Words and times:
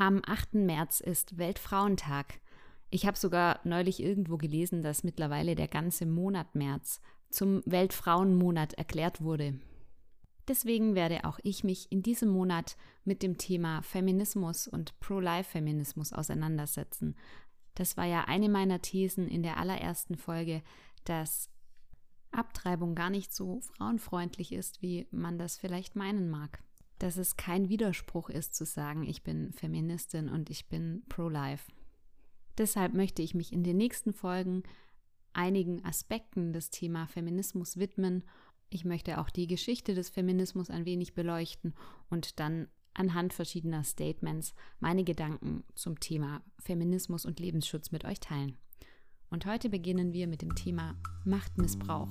Am 0.00 0.22
8. 0.24 0.54
März 0.54 1.00
ist 1.00 1.38
Weltfrauentag. 1.38 2.40
Ich 2.88 3.04
habe 3.04 3.18
sogar 3.18 3.58
neulich 3.64 4.00
irgendwo 4.00 4.36
gelesen, 4.36 4.80
dass 4.80 5.02
mittlerweile 5.02 5.56
der 5.56 5.66
ganze 5.66 6.06
Monat 6.06 6.54
März 6.54 7.00
zum 7.30 7.64
Weltfrauenmonat 7.66 8.74
erklärt 8.74 9.22
wurde. 9.22 9.58
Deswegen 10.46 10.94
werde 10.94 11.24
auch 11.24 11.40
ich 11.42 11.64
mich 11.64 11.90
in 11.90 12.04
diesem 12.04 12.28
Monat 12.28 12.76
mit 13.02 13.24
dem 13.24 13.38
Thema 13.38 13.82
Feminismus 13.82 14.68
und 14.68 14.96
Pro-Life-Feminismus 15.00 16.12
auseinandersetzen. 16.12 17.16
Das 17.74 17.96
war 17.96 18.04
ja 18.04 18.26
eine 18.26 18.48
meiner 18.48 18.80
Thesen 18.80 19.26
in 19.26 19.42
der 19.42 19.56
allerersten 19.56 20.16
Folge, 20.16 20.62
dass 21.06 21.50
Abtreibung 22.30 22.94
gar 22.94 23.10
nicht 23.10 23.34
so 23.34 23.62
frauenfreundlich 23.62 24.52
ist, 24.52 24.80
wie 24.80 25.08
man 25.10 25.38
das 25.38 25.58
vielleicht 25.58 25.96
meinen 25.96 26.30
mag 26.30 26.62
dass 26.98 27.16
es 27.16 27.36
kein 27.36 27.68
Widerspruch 27.68 28.30
ist 28.30 28.54
zu 28.54 28.64
sagen, 28.64 29.04
ich 29.04 29.22
bin 29.22 29.52
Feministin 29.52 30.28
und 30.28 30.50
ich 30.50 30.68
bin 30.68 31.02
pro-life. 31.08 31.70
Deshalb 32.56 32.94
möchte 32.94 33.22
ich 33.22 33.34
mich 33.34 33.52
in 33.52 33.62
den 33.62 33.76
nächsten 33.76 34.12
Folgen 34.12 34.64
einigen 35.32 35.84
Aspekten 35.84 36.52
des 36.52 36.70
Thema 36.70 37.06
Feminismus 37.06 37.76
widmen. 37.76 38.24
Ich 38.68 38.84
möchte 38.84 39.18
auch 39.18 39.30
die 39.30 39.46
Geschichte 39.46 39.94
des 39.94 40.08
Feminismus 40.10 40.68
ein 40.68 40.84
wenig 40.84 41.14
beleuchten 41.14 41.74
und 42.10 42.40
dann 42.40 42.68
anhand 42.94 43.32
verschiedener 43.32 43.84
Statements 43.84 44.54
meine 44.80 45.04
Gedanken 45.04 45.62
zum 45.74 46.00
Thema 46.00 46.42
Feminismus 46.58 47.24
und 47.24 47.38
Lebensschutz 47.38 47.92
mit 47.92 48.04
euch 48.04 48.18
teilen. 48.18 48.56
Und 49.30 49.46
heute 49.46 49.68
beginnen 49.68 50.12
wir 50.12 50.26
mit 50.26 50.42
dem 50.42 50.54
Thema 50.54 50.96
Machtmissbrauch. 51.24 52.10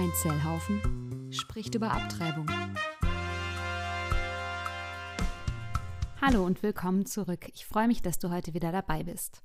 Ein 0.00 0.14
Zellhaufen 0.14 1.30
spricht 1.30 1.74
über 1.74 1.90
Abtreibung. 1.92 2.50
Hallo 6.22 6.42
und 6.42 6.62
willkommen 6.62 7.04
zurück. 7.04 7.50
Ich 7.52 7.66
freue 7.66 7.86
mich, 7.86 8.00
dass 8.00 8.18
du 8.18 8.30
heute 8.30 8.54
wieder 8.54 8.72
dabei 8.72 9.02
bist. 9.02 9.42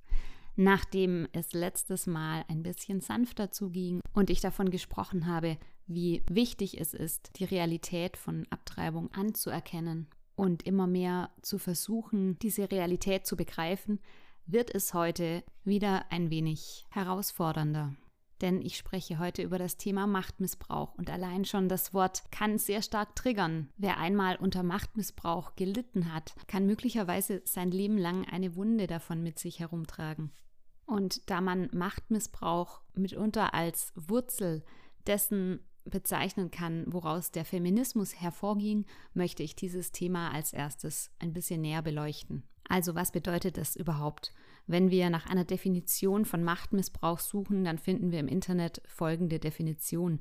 Nachdem 0.55 1.27
es 1.33 1.51
letztes 1.51 2.07
Mal 2.07 2.45
ein 2.47 2.63
bisschen 2.63 3.01
sanfter 3.01 3.51
zuging 3.51 3.99
und 4.13 4.29
ich 4.29 4.39
davon 4.39 4.69
gesprochen 4.69 5.27
habe, 5.27 5.57
wie 5.87 6.23
wichtig 6.29 6.79
es 6.79 6.93
ist, 6.93 7.31
die 7.37 7.43
Realität 7.43 8.15
von 8.15 8.47
Abtreibung 8.49 9.11
anzuerkennen 9.11 10.07
und 10.37 10.63
immer 10.63 10.87
mehr 10.87 11.31
zu 11.41 11.57
versuchen, 11.57 12.39
diese 12.39 12.71
Realität 12.71 13.27
zu 13.27 13.35
begreifen, 13.35 13.99
wird 14.45 14.73
es 14.73 14.93
heute 14.93 15.43
wieder 15.65 16.05
ein 16.11 16.29
wenig 16.29 16.85
herausfordernder 16.91 17.93
denn 18.41 18.61
ich 18.61 18.77
spreche 18.77 19.19
heute 19.19 19.41
über 19.41 19.57
das 19.57 19.77
Thema 19.77 20.07
Machtmissbrauch 20.07 20.93
und 20.95 21.09
allein 21.09 21.45
schon 21.45 21.69
das 21.69 21.93
Wort 21.93 22.23
kann 22.31 22.57
sehr 22.57 22.81
stark 22.81 23.15
triggern. 23.15 23.69
Wer 23.77 23.97
einmal 23.97 24.35
unter 24.35 24.63
Machtmissbrauch 24.63 25.55
gelitten 25.55 26.13
hat, 26.13 26.35
kann 26.47 26.65
möglicherweise 26.65 27.41
sein 27.45 27.71
Leben 27.71 27.97
lang 27.97 28.25
eine 28.25 28.55
Wunde 28.55 28.87
davon 28.87 29.23
mit 29.23 29.39
sich 29.39 29.59
herumtragen. 29.59 30.31
Und 30.85 31.29
da 31.29 31.41
man 31.41 31.69
Machtmissbrauch 31.73 32.81
mitunter 32.93 33.53
als 33.53 33.91
Wurzel 33.95 34.63
dessen 35.07 35.59
bezeichnen 35.85 36.51
kann, 36.51 36.85
woraus 36.87 37.31
der 37.31 37.45
Feminismus 37.45 38.15
hervorging, 38.15 38.85
möchte 39.13 39.43
ich 39.43 39.55
dieses 39.55 39.91
Thema 39.91 40.31
als 40.31 40.51
erstes 40.51 41.11
ein 41.19 41.33
bisschen 41.33 41.61
näher 41.61 41.81
beleuchten. 41.81 42.43
Also 42.67 42.95
was 42.95 43.11
bedeutet 43.11 43.57
das 43.57 43.75
überhaupt? 43.75 44.33
Wenn 44.67 44.89
wir 44.89 45.09
nach 45.09 45.27
einer 45.27 45.45
Definition 45.45 46.25
von 46.25 46.43
Machtmissbrauch 46.43 47.19
suchen, 47.19 47.63
dann 47.63 47.77
finden 47.77 48.11
wir 48.11 48.19
im 48.19 48.27
Internet 48.27 48.81
folgende 48.87 49.39
Definition. 49.39 50.19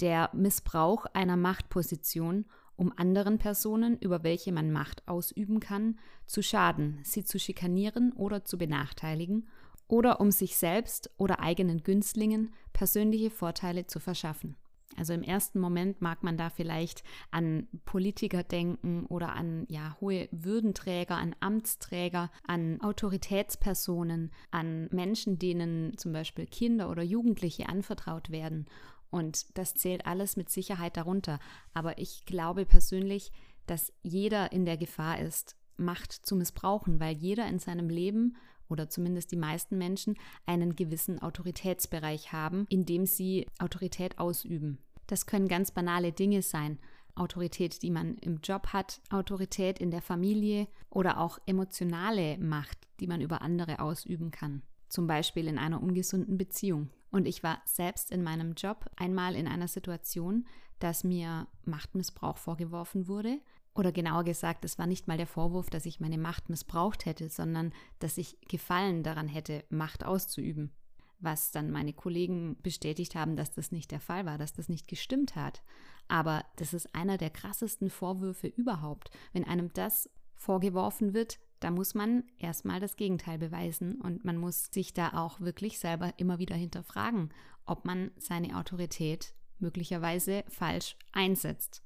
Der 0.00 0.30
Missbrauch 0.32 1.06
einer 1.12 1.36
Machtposition, 1.36 2.46
um 2.76 2.92
anderen 2.96 3.38
Personen, 3.38 3.98
über 3.98 4.22
welche 4.22 4.52
man 4.52 4.70
Macht 4.70 5.06
ausüben 5.06 5.60
kann, 5.60 5.98
zu 6.26 6.42
schaden, 6.42 7.00
sie 7.02 7.24
zu 7.24 7.38
schikanieren 7.38 8.12
oder 8.12 8.44
zu 8.44 8.56
benachteiligen 8.56 9.48
oder 9.88 10.20
um 10.20 10.30
sich 10.30 10.56
selbst 10.56 11.10
oder 11.18 11.40
eigenen 11.40 11.82
Günstlingen 11.82 12.54
persönliche 12.72 13.30
Vorteile 13.30 13.86
zu 13.86 13.98
verschaffen. 13.98 14.56
Also 14.96 15.12
im 15.12 15.22
ersten 15.22 15.60
Moment 15.60 16.02
mag 16.02 16.22
man 16.22 16.36
da 16.36 16.50
vielleicht 16.50 17.04
an 17.30 17.68
Politiker 17.84 18.42
denken 18.42 19.06
oder 19.06 19.34
an 19.34 19.66
ja, 19.68 19.96
hohe 20.00 20.28
Würdenträger, 20.32 21.16
an 21.16 21.34
Amtsträger, 21.40 22.30
an 22.46 22.80
Autoritätspersonen, 22.80 24.32
an 24.50 24.88
Menschen, 24.90 25.38
denen 25.38 25.96
zum 25.96 26.12
Beispiel 26.12 26.46
Kinder 26.46 26.90
oder 26.90 27.02
Jugendliche 27.02 27.68
anvertraut 27.68 28.30
werden. 28.30 28.66
Und 29.10 29.56
das 29.58 29.74
zählt 29.74 30.06
alles 30.06 30.36
mit 30.36 30.50
Sicherheit 30.50 30.96
darunter. 30.96 31.38
Aber 31.72 31.98
ich 31.98 32.24
glaube 32.26 32.64
persönlich, 32.66 33.32
dass 33.66 33.92
jeder 34.02 34.52
in 34.52 34.64
der 34.64 34.76
Gefahr 34.76 35.20
ist, 35.20 35.56
Macht 35.76 36.12
zu 36.12 36.36
missbrauchen, 36.36 37.00
weil 37.00 37.16
jeder 37.16 37.46
in 37.48 37.58
seinem 37.58 37.88
Leben 37.88 38.36
oder 38.70 38.88
zumindest 38.88 39.32
die 39.32 39.36
meisten 39.36 39.76
Menschen 39.76 40.16
einen 40.46 40.76
gewissen 40.76 41.20
Autoritätsbereich 41.20 42.32
haben, 42.32 42.66
in 42.68 42.86
dem 42.86 43.06
sie 43.06 43.46
Autorität 43.58 44.18
ausüben. 44.18 44.78
Das 45.06 45.26
können 45.26 45.48
ganz 45.48 45.70
banale 45.72 46.12
Dinge 46.12 46.42
sein. 46.42 46.78
Autorität, 47.16 47.82
die 47.82 47.90
man 47.90 48.16
im 48.18 48.40
Job 48.42 48.68
hat, 48.68 49.00
Autorität 49.10 49.78
in 49.78 49.90
der 49.90 50.02
Familie 50.02 50.68
oder 50.88 51.18
auch 51.18 51.38
emotionale 51.46 52.38
Macht, 52.38 52.78
die 53.00 53.06
man 53.06 53.20
über 53.20 53.42
andere 53.42 53.80
ausüben 53.80 54.30
kann. 54.30 54.62
Zum 54.88 55.06
Beispiel 55.06 55.46
in 55.46 55.58
einer 55.58 55.82
ungesunden 55.82 56.38
Beziehung. 56.38 56.90
Und 57.10 57.26
ich 57.26 57.42
war 57.42 57.60
selbst 57.64 58.10
in 58.10 58.22
meinem 58.22 58.54
Job 58.54 58.88
einmal 58.96 59.34
in 59.34 59.48
einer 59.48 59.68
Situation, 59.68 60.46
dass 60.78 61.04
mir 61.04 61.46
Machtmissbrauch 61.64 62.36
vorgeworfen 62.36 63.08
wurde, 63.08 63.40
oder 63.74 63.92
genauer 63.92 64.24
gesagt, 64.24 64.64
es 64.64 64.78
war 64.78 64.86
nicht 64.86 65.08
mal 65.08 65.16
der 65.16 65.26
Vorwurf, 65.26 65.70
dass 65.70 65.86
ich 65.86 66.00
meine 66.00 66.18
Macht 66.18 66.48
missbraucht 66.48 67.06
hätte, 67.06 67.28
sondern 67.28 67.72
dass 67.98 68.18
ich 68.18 68.40
Gefallen 68.48 69.02
daran 69.02 69.28
hätte, 69.28 69.64
Macht 69.70 70.04
auszuüben. 70.04 70.72
Was 71.20 71.50
dann 71.50 71.70
meine 71.70 71.92
Kollegen 71.92 72.56
bestätigt 72.62 73.14
haben, 73.14 73.36
dass 73.36 73.52
das 73.52 73.72
nicht 73.72 73.90
der 73.90 74.00
Fall 74.00 74.26
war, 74.26 74.38
dass 74.38 74.52
das 74.52 74.68
nicht 74.68 74.88
gestimmt 74.88 75.36
hat. 75.36 75.62
Aber 76.08 76.44
das 76.56 76.74
ist 76.74 76.94
einer 76.94 77.18
der 77.18 77.30
krassesten 77.30 77.90
Vorwürfe 77.90 78.48
überhaupt. 78.48 79.10
Wenn 79.32 79.44
einem 79.44 79.72
das 79.72 80.10
vorgeworfen 80.34 81.14
wird, 81.14 81.38
da 81.60 81.70
muss 81.70 81.94
man 81.94 82.24
erstmal 82.38 82.80
das 82.80 82.96
Gegenteil 82.96 83.38
beweisen 83.38 84.00
und 84.00 84.24
man 84.24 84.38
muss 84.38 84.70
sich 84.72 84.94
da 84.94 85.12
auch 85.12 85.40
wirklich 85.40 85.78
selber 85.78 86.14
immer 86.16 86.38
wieder 86.38 86.56
hinterfragen, 86.56 87.32
ob 87.66 87.84
man 87.84 88.10
seine 88.18 88.56
Autorität 88.56 89.34
möglicherweise 89.58 90.42
falsch 90.48 90.96
einsetzt. 91.12 91.82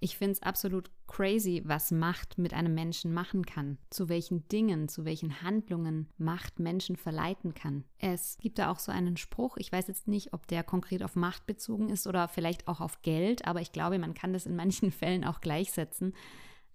Ich 0.00 0.16
finde 0.16 0.32
es 0.32 0.42
absolut 0.42 0.90
crazy, 1.08 1.62
was 1.64 1.90
Macht 1.90 2.38
mit 2.38 2.54
einem 2.54 2.72
Menschen 2.74 3.12
machen 3.12 3.44
kann, 3.44 3.78
zu 3.90 4.08
welchen 4.08 4.46
Dingen, 4.48 4.88
zu 4.88 5.04
welchen 5.04 5.42
Handlungen 5.42 6.08
Macht 6.18 6.60
Menschen 6.60 6.96
verleiten 6.96 7.54
kann. 7.54 7.84
Es 7.98 8.38
gibt 8.38 8.60
da 8.60 8.70
auch 8.70 8.78
so 8.78 8.92
einen 8.92 9.16
Spruch, 9.16 9.56
ich 9.56 9.72
weiß 9.72 9.88
jetzt 9.88 10.06
nicht, 10.06 10.32
ob 10.32 10.46
der 10.46 10.62
konkret 10.62 11.02
auf 11.02 11.16
Macht 11.16 11.46
bezogen 11.46 11.88
ist 11.88 12.06
oder 12.06 12.28
vielleicht 12.28 12.68
auch 12.68 12.80
auf 12.80 13.02
Geld, 13.02 13.46
aber 13.46 13.60
ich 13.60 13.72
glaube, 13.72 13.98
man 13.98 14.14
kann 14.14 14.32
das 14.32 14.46
in 14.46 14.54
manchen 14.54 14.92
Fällen 14.92 15.24
auch 15.24 15.40
gleichsetzen. 15.40 16.14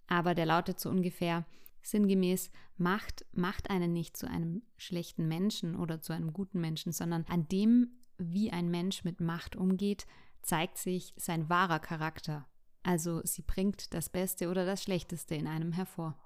Aber 0.07 0.35
der 0.35 0.45
lautet 0.45 0.79
so 0.79 0.89
ungefähr 0.89 1.45
sinngemäß, 1.81 2.51
Macht 2.75 3.25
macht 3.31 3.69
einen 3.69 3.93
nicht 3.93 4.17
zu 4.17 4.27
einem 4.27 4.63
schlechten 4.77 5.27
Menschen 5.27 5.75
oder 5.75 6.01
zu 6.01 6.11
einem 6.11 6.33
guten 6.33 6.59
Menschen, 6.59 6.91
sondern 6.91 7.23
an 7.29 7.47
dem, 7.47 7.99
wie 8.17 8.51
ein 8.51 8.69
Mensch 8.69 9.03
mit 9.03 9.21
Macht 9.21 9.55
umgeht, 9.55 10.07
zeigt 10.41 10.77
sich 10.77 11.13
sein 11.15 11.49
wahrer 11.49 11.79
Charakter 11.79 12.47
also 12.83 13.21
sie 13.23 13.41
bringt 13.41 13.93
das 13.93 14.09
Beste 14.09 14.49
oder 14.49 14.65
das 14.65 14.83
Schlechteste 14.83 15.35
in 15.35 15.47
einem 15.47 15.71
hervor. 15.71 16.17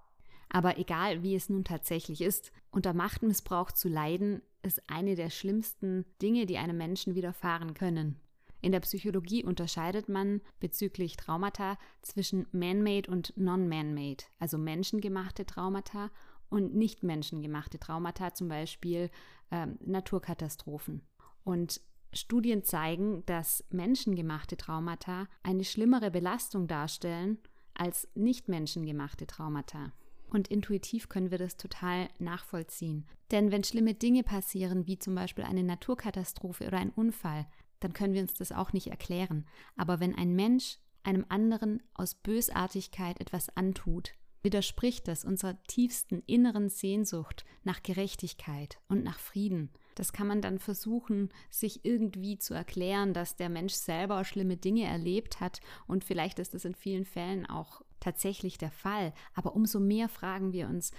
Aber 0.50 0.78
egal, 0.78 1.24
wie 1.24 1.36
es 1.36 1.50
nun 1.50 1.64
tatsächlich 1.64 2.22
ist, 2.22 2.52
unter 2.72 2.94
Machtmissbrauch 2.94 3.72
zu 3.72 3.90
leiden, 3.90 4.42
ist 4.64 4.82
eine 4.90 5.16
der 5.16 5.30
schlimmsten 5.30 6.06
Dinge, 6.22 6.46
die 6.46 6.58
einem 6.58 6.78
Menschen 6.78 7.16
widerfahren 7.16 7.74
können. 7.74 8.20
In 8.62 8.72
der 8.72 8.80
Psychologie 8.80 9.44
unterscheidet 9.44 10.10
man 10.10 10.42
bezüglich 10.60 11.16
Traumata 11.16 11.78
zwischen 12.02 12.48
man-made 12.52 13.10
und 13.12 13.34
non-man-made, 13.38 14.24
also 14.40 14.58
menschengemachte 14.58 15.46
Traumata 15.46 16.10
und 16.50 16.74
nicht 16.74 17.04
menschengemachte 17.04 17.78
Traumata, 17.78 18.34
zum 18.34 18.48
Beispiel 18.48 19.12
äh, 19.52 19.68
Naturkatastrophen. 19.86 21.02
Und 21.44 21.82
Studien 22.14 22.64
zeigen, 22.64 23.24
dass 23.26 23.64
menschengemachte 23.70 24.58
Traumata 24.58 25.28
eine 25.44 25.64
schlimmere 25.64 26.12
Belastung 26.12 26.68
darstellen 26.68 27.38
als 27.74 28.08
nicht 28.16 28.48
menschengemachte 28.48 29.28
Traumata. 29.28 29.92
Und 30.30 30.50
intuitiv 30.50 31.08
können 31.10 31.32
wir 31.32 31.38
das 31.38 31.56
total 31.56 32.10
nachvollziehen. 32.20 33.06
Denn 33.32 33.52
wenn 33.52 33.64
schlimme 33.64 33.94
Dinge 33.94 34.24
passieren, 34.24 34.88
wie 34.88 35.00
zum 35.00 35.16
Beispiel 35.16 35.46
eine 35.46 35.64
Naturkatastrophe 35.64 36.68
oder 36.68 36.78
ein 36.78 36.90
Unfall, 36.90 37.48
dann 37.80 37.94
können 37.94 38.14
wir 38.14 38.22
uns 38.22 38.34
das 38.34 38.52
auch 38.52 38.74
nicht 38.74 38.88
erklären. 38.88 39.46
Aber 39.76 40.00
wenn 40.00 40.16
ein 40.16 40.36
Mensch 40.36 40.80
einem 41.04 41.26
anderen 41.30 41.82
aus 41.94 42.16
Bösartigkeit 42.16 43.22
etwas 43.22 43.56
antut, 43.56 44.14
widerspricht 44.48 45.10
das 45.10 45.26
unserer 45.26 45.62
tiefsten 45.64 46.24
inneren 46.26 46.70
Sehnsucht 46.70 47.44
nach 47.66 47.84
Gerechtigkeit 47.84 48.80
und 48.88 49.04
nach 49.04 49.20
Frieden. 49.20 49.72
Das 49.96 50.14
kann 50.14 50.26
man 50.26 50.42
dann 50.42 50.58
versuchen, 50.58 51.34
sich 51.50 51.84
irgendwie 51.84 52.38
zu 52.38 52.54
erklären, 52.54 53.14
dass 53.14 53.36
der 53.36 53.50
Mensch 53.50 53.74
selber 53.74 54.24
schlimme 54.24 54.56
Dinge 54.56 54.86
erlebt 54.86 55.42
hat 55.42 55.60
und 55.86 56.06
vielleicht 56.06 56.40
ist 56.40 56.54
das 56.54 56.64
in 56.64 56.76
vielen 56.76 57.04
Fällen 57.04 57.46
auch 57.46 57.82
tatsächlich 58.00 58.58
der 58.58 58.72
Fall. 58.72 59.14
Aber 59.34 59.54
umso 59.54 59.82
mehr 59.82 60.08
fragen 60.08 60.54
wir 60.54 60.70
uns, 60.70 60.92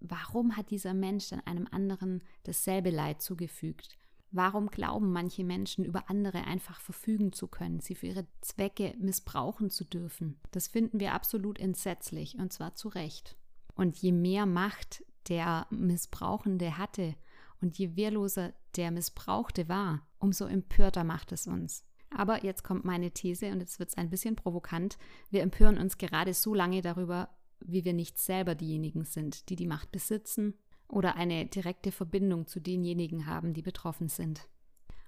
warum 0.00 0.56
hat 0.56 0.72
dieser 0.72 0.92
Mensch 0.92 1.28
dann 1.28 1.46
einem 1.46 1.68
anderen 1.70 2.24
dasselbe 2.42 2.90
Leid 2.90 3.22
zugefügt? 3.22 3.96
Warum 4.32 4.68
glauben 4.68 5.12
manche 5.12 5.44
Menschen, 5.44 5.84
über 5.84 6.10
andere 6.10 6.44
einfach 6.44 6.80
verfügen 6.80 7.32
zu 7.32 7.48
können, 7.48 7.80
sie 7.80 7.94
für 7.94 8.08
ihre 8.08 8.26
Zwecke 8.40 8.94
missbrauchen 8.98 9.70
zu 9.70 9.84
dürfen? 9.84 10.38
Das 10.50 10.68
finden 10.68 11.00
wir 11.00 11.14
absolut 11.14 11.58
entsetzlich 11.58 12.36
und 12.36 12.52
zwar 12.52 12.74
zu 12.74 12.88
Recht. 12.88 13.36
Und 13.74 13.96
je 13.98 14.12
mehr 14.12 14.46
Macht 14.46 15.04
der 15.28 15.66
Missbrauchende 15.70 16.78
hatte 16.78 17.14
und 17.60 17.78
je 17.78 17.96
wehrloser 17.96 18.52
der 18.76 18.90
Missbrauchte 18.90 19.68
war, 19.68 20.06
umso 20.18 20.46
empörter 20.46 21.04
macht 21.04 21.32
es 21.32 21.46
uns. 21.46 21.84
Aber 22.10 22.44
jetzt 22.44 22.62
kommt 22.62 22.84
meine 22.84 23.10
These 23.10 23.52
und 23.52 23.60
jetzt 23.60 23.78
wird 23.78 23.90
es 23.90 23.96
ein 23.96 24.10
bisschen 24.10 24.36
provokant. 24.36 24.98
Wir 25.30 25.42
empören 25.42 25.78
uns 25.78 25.98
gerade 25.98 26.34
so 26.34 26.54
lange 26.54 26.80
darüber, 26.80 27.30
wie 27.60 27.84
wir 27.84 27.92
nicht 27.92 28.18
selber 28.18 28.54
diejenigen 28.54 29.04
sind, 29.04 29.48
die 29.48 29.56
die 29.56 29.66
Macht 29.66 29.90
besitzen 29.92 30.54
oder 30.88 31.16
eine 31.16 31.46
direkte 31.46 31.92
Verbindung 31.92 32.46
zu 32.46 32.60
denjenigen 32.60 33.26
haben, 33.26 33.54
die 33.54 33.62
betroffen 33.62 34.08
sind. 34.08 34.48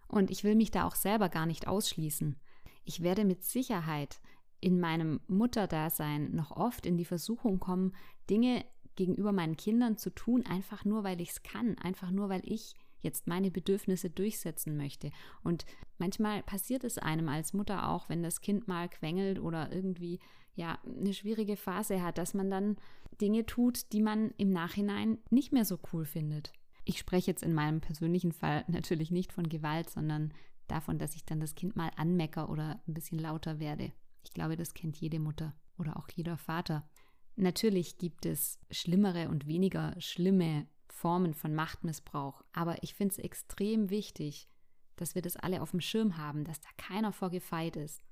Und 0.08 0.30
ich 0.30 0.44
will 0.44 0.54
mich 0.54 0.70
da 0.70 0.86
auch 0.86 0.94
selber 0.94 1.28
gar 1.28 1.46
nicht 1.46 1.66
ausschließen. 1.69 2.36
Ich 2.84 3.02
werde 3.02 3.25
mit 3.25 3.44
Sicherheit 3.44 4.20
in 4.60 4.80
meinem 4.80 5.20
Mutterdasein 5.28 6.34
noch 6.34 6.50
oft 6.50 6.86
in 6.86 6.96
die 6.96 7.04
Versuchung 7.04 7.60
kommen, 7.60 7.94
Dinge 8.28 8.64
gegenüber 8.96 9.30
meinen 9.30 9.56
Kindern 9.56 9.96
zu 9.96 10.10
tun, 10.10 10.44
einfach 10.44 10.84
nur, 10.84 11.04
weil 11.04 11.20
ich 11.20 11.30
es 11.30 11.42
kann, 11.42 11.78
einfach 11.78 12.10
nur, 12.10 12.28
weil 12.28 12.42
ich 12.44 12.74
jetzt 13.00 13.28
meine 13.28 13.50
Bedürfnisse 13.50 14.10
durchsetzen 14.10 14.76
möchte. 14.76 15.12
Und 15.44 15.66
manchmal 15.98 16.42
passiert 16.42 16.82
es 16.82 16.98
einem 16.98 17.28
als 17.28 17.52
Mutter 17.52 17.88
auch, 17.90 18.08
wenn 18.08 18.24
das 18.24 18.40
Kind 18.40 18.66
mal 18.66 18.88
quengelt 18.88 19.38
oder 19.38 19.72
irgendwie 19.72 20.19
ja 20.58 20.78
eine 20.84 21.14
schwierige 21.14 21.56
Phase 21.56 22.02
hat, 22.02 22.19
dass 22.19 22.34
man 22.34 22.50
dann 22.50 22.76
Dinge 23.20 23.46
tut, 23.46 23.93
die 23.93 24.02
man 24.02 24.32
im 24.37 24.50
Nachhinein 24.50 25.19
nicht 25.31 25.52
mehr 25.52 25.64
so 25.64 25.78
cool 25.93 26.05
findet. 26.05 26.52
Ich 26.84 26.99
spreche 26.99 27.31
jetzt 27.31 27.43
in 27.43 27.55
meinem 27.55 27.81
persönlichen 27.81 28.32
Fall 28.32 28.64
natürlich 28.69 29.10
nicht 29.10 29.32
von 29.32 29.49
Gewalt, 29.49 29.88
sondern 29.88 30.34
davon, 30.66 30.99
dass 30.99 31.14
ich 31.14 31.25
dann 31.25 31.40
das 31.40 31.55
Kind 31.55 31.76
mal 31.76 31.90
anmecker 31.96 32.50
oder 32.50 32.82
ein 32.87 32.94
bisschen 32.94 33.19
lauter 33.19 33.58
werde. 33.58 33.93
Ich 34.22 34.32
glaube, 34.32 34.56
das 34.56 34.75
kennt 34.75 34.99
jede 34.99 35.19
Mutter 35.19 35.55
oder 35.78 35.96
auch 35.96 36.08
jeder 36.14 36.37
Vater. 36.37 36.88
Natürlich 37.37 37.99
gibt 37.99 38.26
es 38.26 38.58
schlimmere 38.70 39.28
und 39.28 39.46
weniger 39.46 39.94
schlimme 40.00 40.66
Formen 40.88 41.34
von 41.34 41.55
Machtmissbrauch, 41.55 42.43
aber 42.52 42.82
ich 42.82 42.94
finde 42.94 43.12
es 43.12 43.19
extrem 43.19 43.90
wichtig, 43.90 44.49
dass 44.96 45.14
wir 45.14 45.22
das 45.22 45.37
alle 45.37 45.62
auf 45.62 45.70
dem 45.70 45.81
Schirm 45.81 46.16
haben, 46.16 46.44
dass 46.44 46.60
da 46.60 46.69
keiner 46.76 47.12
vorgefeit 47.12 47.76
ist. 47.76 48.02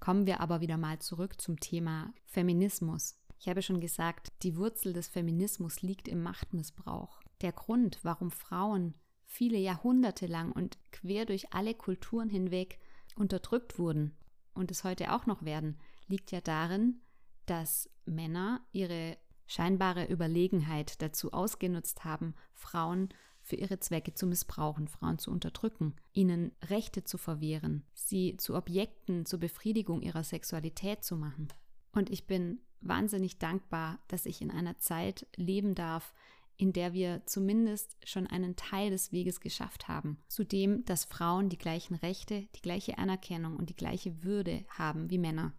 Kommen 0.00 0.26
wir 0.26 0.40
aber 0.40 0.60
wieder 0.60 0.76
mal 0.76 0.98
zurück 1.00 1.40
zum 1.40 1.58
Thema 1.58 2.12
Feminismus. 2.24 3.16
Ich 3.38 3.48
habe 3.48 3.62
schon 3.62 3.80
gesagt, 3.80 4.32
die 4.42 4.56
Wurzel 4.56 4.92
des 4.92 5.08
Feminismus 5.08 5.82
liegt 5.82 6.08
im 6.08 6.22
Machtmissbrauch. 6.22 7.20
Der 7.40 7.52
Grund, 7.52 7.98
warum 8.02 8.30
Frauen 8.30 8.94
viele 9.26 9.58
Jahrhunderte 9.58 10.26
lang 10.26 10.52
und 10.52 10.78
quer 10.90 11.26
durch 11.26 11.52
alle 11.52 11.74
Kulturen 11.74 12.28
hinweg 12.28 12.78
unterdrückt 13.16 13.78
wurden 13.78 14.16
und 14.54 14.70
es 14.70 14.84
heute 14.84 15.12
auch 15.12 15.26
noch 15.26 15.44
werden, 15.44 15.78
liegt 16.06 16.32
ja 16.32 16.40
darin, 16.40 17.00
dass 17.46 17.90
Männer 18.06 18.66
ihre 18.72 19.16
scheinbare 19.46 20.06
Überlegenheit 20.06 21.00
dazu 21.02 21.32
ausgenutzt 21.32 22.04
haben, 22.04 22.34
Frauen 22.52 23.08
für 23.48 23.56
ihre 23.56 23.80
Zwecke 23.80 24.14
zu 24.14 24.26
missbrauchen, 24.26 24.88
Frauen 24.88 25.18
zu 25.18 25.30
unterdrücken, 25.30 25.94
ihnen 26.12 26.52
Rechte 26.64 27.02
zu 27.02 27.16
verwehren, 27.16 27.84
sie 27.94 28.36
zu 28.36 28.54
Objekten 28.54 29.24
zur 29.24 29.40
Befriedigung 29.40 30.02
ihrer 30.02 30.22
Sexualität 30.22 31.02
zu 31.02 31.16
machen. 31.16 31.48
Und 31.92 32.10
ich 32.10 32.26
bin 32.26 32.60
wahnsinnig 32.80 33.38
dankbar, 33.38 33.98
dass 34.08 34.26
ich 34.26 34.42
in 34.42 34.50
einer 34.50 34.78
Zeit 34.78 35.26
leben 35.36 35.74
darf, 35.74 36.12
in 36.58 36.72
der 36.72 36.92
wir 36.92 37.22
zumindest 37.24 37.96
schon 38.04 38.26
einen 38.26 38.56
Teil 38.56 38.90
des 38.90 39.12
Weges 39.12 39.40
geschafft 39.40 39.88
haben, 39.88 40.18
zu 40.28 40.44
dem, 40.44 40.84
dass 40.84 41.04
Frauen 41.04 41.48
die 41.48 41.58
gleichen 41.58 41.94
Rechte, 41.94 42.48
die 42.54 42.60
gleiche 42.60 42.98
Anerkennung 42.98 43.56
und 43.56 43.70
die 43.70 43.76
gleiche 43.76 44.22
Würde 44.22 44.64
haben 44.68 45.08
wie 45.08 45.18
Männer. 45.18 45.54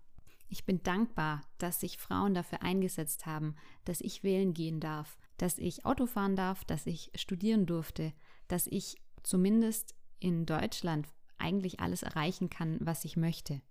Ich 0.47 0.65
bin 0.65 0.83
dankbar, 0.83 1.41
dass 1.57 1.79
sich 1.79 1.97
Frauen 1.97 2.33
dafür 2.33 2.61
eingesetzt 2.61 3.25
haben, 3.25 3.55
dass 3.85 4.01
ich 4.01 4.23
wählen 4.23 4.53
gehen 4.53 4.79
darf, 4.79 5.17
dass 5.39 5.57
ich 5.57 5.85
Auto 5.85 6.05
fahren 6.05 6.35
darf, 6.35 6.63
dass 6.65 6.85
ich 6.85 7.11
studieren 7.15 7.65
durfte, 7.65 8.13
dass 8.47 8.67
ich 8.67 9.01
zumindest 9.23 9.95
in 10.19 10.45
Deutschland 10.45 11.07
eigentlich 11.37 11.79
alles 11.79 12.03
erreichen 12.03 12.49
kann, 12.49 12.77
was 12.81 13.05
ich 13.05 13.17
möchte. 13.17 13.61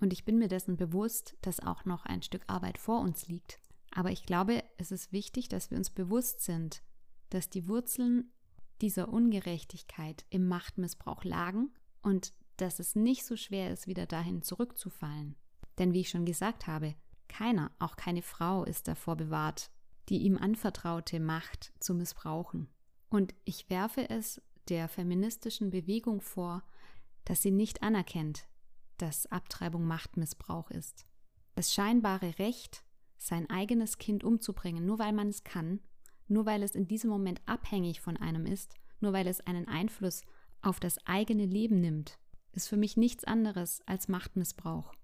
Und 0.00 0.12
ich 0.12 0.24
bin 0.24 0.38
mir 0.38 0.48
dessen 0.48 0.76
bewusst, 0.76 1.36
dass 1.42 1.60
auch 1.60 1.84
noch 1.84 2.06
ein 2.06 2.22
Stück 2.22 2.42
Arbeit 2.46 2.78
vor 2.78 3.00
uns 3.00 3.28
liegt. 3.28 3.60
Aber 3.92 4.10
ich 4.10 4.24
glaube, 4.24 4.64
es 4.78 4.90
ist 4.90 5.12
wichtig, 5.12 5.48
dass 5.48 5.70
wir 5.70 5.78
uns 5.78 5.90
bewusst 5.90 6.40
sind, 6.40 6.82
dass 7.28 7.50
die 7.50 7.68
Wurzeln 7.68 8.32
dieser 8.80 9.08
Ungerechtigkeit 9.10 10.24
im 10.30 10.48
Machtmissbrauch 10.48 11.24
lagen 11.24 11.70
und 12.02 12.32
dass 12.56 12.78
es 12.78 12.96
nicht 12.96 13.24
so 13.24 13.36
schwer 13.36 13.70
ist, 13.70 13.86
wieder 13.86 14.06
dahin 14.06 14.42
zurückzufallen. 14.42 15.36
Denn 15.78 15.92
wie 15.92 16.00
ich 16.00 16.10
schon 16.10 16.24
gesagt 16.24 16.66
habe, 16.66 16.94
keiner, 17.28 17.70
auch 17.78 17.96
keine 17.96 18.22
Frau 18.22 18.64
ist 18.64 18.88
davor 18.88 19.16
bewahrt, 19.16 19.70
die 20.08 20.18
ihm 20.18 20.36
anvertraute 20.36 21.20
Macht 21.20 21.72
zu 21.78 21.94
missbrauchen. 21.94 22.68
Und 23.08 23.34
ich 23.44 23.68
werfe 23.70 24.08
es 24.08 24.40
der 24.68 24.88
feministischen 24.88 25.70
Bewegung 25.70 26.20
vor, 26.20 26.62
dass 27.24 27.42
sie 27.42 27.50
nicht 27.50 27.82
anerkennt, 27.82 28.46
dass 28.98 29.26
Abtreibung 29.26 29.84
Machtmissbrauch 29.84 30.70
ist. 30.70 31.06
Das 31.54 31.72
scheinbare 31.72 32.38
Recht, 32.38 32.84
sein 33.18 33.48
eigenes 33.50 33.98
Kind 33.98 34.24
umzubringen, 34.24 34.86
nur 34.86 34.98
weil 34.98 35.12
man 35.12 35.28
es 35.28 35.44
kann, 35.44 35.80
nur 36.28 36.46
weil 36.46 36.62
es 36.62 36.74
in 36.74 36.88
diesem 36.88 37.10
Moment 37.10 37.40
abhängig 37.46 38.00
von 38.00 38.16
einem 38.16 38.46
ist, 38.46 38.74
nur 39.00 39.12
weil 39.12 39.26
es 39.26 39.40
einen 39.40 39.68
Einfluss 39.68 40.22
auf 40.62 40.80
das 40.80 41.04
eigene 41.06 41.46
Leben 41.46 41.80
nimmt, 41.80 42.18
ist 42.52 42.68
für 42.68 42.76
mich 42.76 42.96
nichts 42.96 43.24
anderes 43.24 43.80
als 43.86 44.08
Machtmissbrauch. 44.08 44.94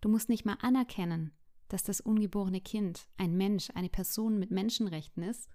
Du 0.00 0.08
musst 0.08 0.28
nicht 0.28 0.44
mal 0.44 0.58
anerkennen, 0.60 1.32
dass 1.74 1.82
das 1.82 2.00
ungeborene 2.00 2.60
Kind 2.60 3.08
ein 3.16 3.36
Mensch, 3.36 3.70
eine 3.74 3.88
Person 3.88 4.38
mit 4.38 4.52
Menschenrechten 4.52 5.24
ist, 5.24 5.50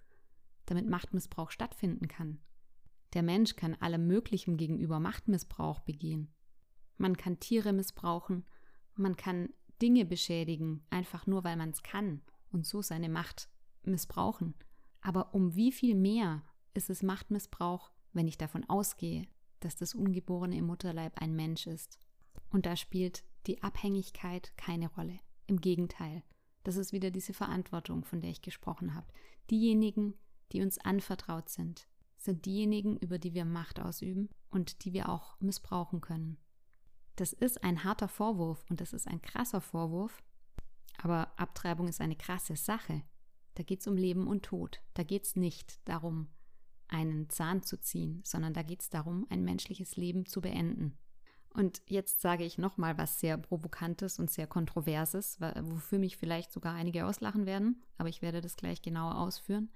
damit 0.66 0.86
Machtmissbrauch 0.86 1.50
stattfinden 1.50 2.08
kann. 2.08 2.42
Der 3.14 3.22
Mensch 3.22 3.56
kann 3.56 3.74
allem 3.76 4.06
Möglichen 4.06 4.58
gegenüber 4.58 5.00
Machtmissbrauch 5.00 5.80
begehen. 5.80 6.28
Man 6.98 7.16
kann 7.16 7.40
Tiere 7.40 7.72
missbrauchen, 7.72 8.44
man 8.96 9.16
kann 9.16 9.48
Dinge 9.80 10.04
beschädigen, 10.04 10.84
einfach 10.90 11.26
nur 11.26 11.42
weil 11.42 11.56
man 11.56 11.70
es 11.70 11.82
kann 11.82 12.20
und 12.52 12.66
so 12.66 12.82
seine 12.82 13.08
Macht 13.08 13.48
missbrauchen. 13.84 14.54
Aber 15.00 15.32
um 15.32 15.54
wie 15.54 15.72
viel 15.72 15.94
mehr 15.94 16.44
ist 16.74 16.90
es 16.90 17.02
Machtmissbrauch, 17.02 17.92
wenn 18.12 18.28
ich 18.28 18.36
davon 18.36 18.68
ausgehe, 18.68 19.26
dass 19.60 19.74
das 19.74 19.94
Ungeborene 19.94 20.58
im 20.58 20.66
Mutterleib 20.66 21.14
ein 21.22 21.34
Mensch 21.34 21.66
ist? 21.66 21.98
Und 22.50 22.66
da 22.66 22.76
spielt 22.76 23.24
die 23.46 23.62
Abhängigkeit 23.62 24.52
keine 24.58 24.92
Rolle. 24.92 25.18
Im 25.50 25.60
Gegenteil, 25.60 26.22
das 26.62 26.76
ist 26.76 26.92
wieder 26.92 27.10
diese 27.10 27.34
Verantwortung, 27.34 28.04
von 28.04 28.20
der 28.20 28.30
ich 28.30 28.40
gesprochen 28.40 28.94
habe. 28.94 29.08
Diejenigen, 29.50 30.14
die 30.52 30.62
uns 30.62 30.78
anvertraut 30.78 31.48
sind, 31.48 31.88
sind 32.18 32.46
diejenigen, 32.46 32.96
über 32.98 33.18
die 33.18 33.34
wir 33.34 33.44
Macht 33.44 33.80
ausüben 33.80 34.28
und 34.50 34.84
die 34.84 34.92
wir 34.92 35.08
auch 35.08 35.40
missbrauchen 35.40 36.00
können. 36.00 36.38
Das 37.16 37.32
ist 37.32 37.64
ein 37.64 37.82
harter 37.82 38.06
Vorwurf 38.06 38.64
und 38.70 38.80
das 38.80 38.92
ist 38.92 39.08
ein 39.08 39.20
krasser 39.22 39.60
Vorwurf, 39.60 40.22
aber 40.98 41.36
Abtreibung 41.36 41.88
ist 41.88 42.00
eine 42.00 42.14
krasse 42.14 42.54
Sache. 42.54 43.02
Da 43.56 43.64
geht 43.64 43.80
es 43.80 43.88
um 43.88 43.96
Leben 43.96 44.28
und 44.28 44.44
Tod. 44.44 44.80
Da 44.94 45.02
geht 45.02 45.24
es 45.24 45.34
nicht 45.34 45.80
darum, 45.84 46.28
einen 46.86 47.28
Zahn 47.28 47.64
zu 47.64 47.80
ziehen, 47.80 48.22
sondern 48.24 48.54
da 48.54 48.62
geht 48.62 48.82
es 48.82 48.88
darum, 48.88 49.26
ein 49.30 49.42
menschliches 49.42 49.96
Leben 49.96 50.26
zu 50.26 50.42
beenden. 50.42 50.96
Und 51.52 51.82
jetzt 51.86 52.20
sage 52.20 52.44
ich 52.44 52.58
nochmal 52.58 52.96
was 52.96 53.18
sehr 53.18 53.36
Provokantes 53.36 54.18
und 54.18 54.30
sehr 54.30 54.46
Kontroverses, 54.46 55.40
wofür 55.40 55.98
mich 55.98 56.16
vielleicht 56.16 56.52
sogar 56.52 56.74
einige 56.74 57.06
auslachen 57.06 57.44
werden, 57.44 57.82
aber 57.98 58.08
ich 58.08 58.22
werde 58.22 58.40
das 58.40 58.56
gleich 58.56 58.82
genauer 58.82 59.18
ausführen. 59.18 59.70